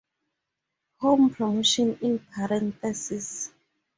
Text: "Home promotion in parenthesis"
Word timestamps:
"Home 1.01 1.29
promotion 1.29 1.95
in 2.01 2.17
parenthesis" 2.17 3.51